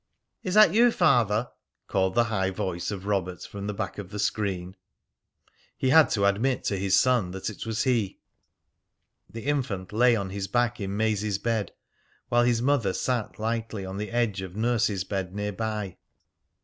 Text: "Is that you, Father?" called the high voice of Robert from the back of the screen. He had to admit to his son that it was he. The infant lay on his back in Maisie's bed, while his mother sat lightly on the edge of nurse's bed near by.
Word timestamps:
"Is 0.41 0.55
that 0.55 0.73
you, 0.73 0.91
Father?" 0.91 1.51
called 1.85 2.15
the 2.15 2.23
high 2.23 2.49
voice 2.49 2.89
of 2.89 3.05
Robert 3.05 3.43
from 3.43 3.67
the 3.67 3.73
back 3.75 3.99
of 3.99 4.09
the 4.09 4.17
screen. 4.17 4.75
He 5.77 5.89
had 5.91 6.09
to 6.09 6.25
admit 6.25 6.63
to 6.63 6.77
his 6.79 6.99
son 6.99 7.29
that 7.33 7.51
it 7.51 7.67
was 7.67 7.83
he. 7.83 8.17
The 9.29 9.45
infant 9.45 9.93
lay 9.93 10.15
on 10.15 10.31
his 10.31 10.47
back 10.47 10.79
in 10.81 10.97
Maisie's 10.97 11.37
bed, 11.37 11.71
while 12.29 12.45
his 12.45 12.63
mother 12.63 12.93
sat 12.93 13.37
lightly 13.37 13.85
on 13.85 13.97
the 13.97 14.09
edge 14.09 14.41
of 14.41 14.55
nurse's 14.55 15.03
bed 15.03 15.35
near 15.35 15.53
by. 15.53 15.97